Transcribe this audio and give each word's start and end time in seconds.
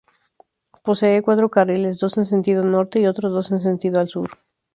Posee 0.81 1.21
cuatro 1.21 1.49
carriles, 1.51 1.99
dos 1.99 2.17
en 2.17 2.25
sentido 2.25 2.63
norte 2.63 2.99
y 2.99 3.05
otros 3.05 3.31
dos 3.31 3.51
en 3.51 3.61
sentido 3.61 3.99
al 3.99 4.09
sur. 4.09 4.31